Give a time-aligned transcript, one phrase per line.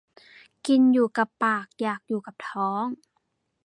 [0.67, 2.85] กินอยู่กับปากอยากอยู่กับท้อง